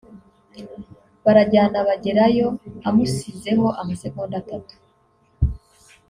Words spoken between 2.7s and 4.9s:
amusizeho amasegonda atatu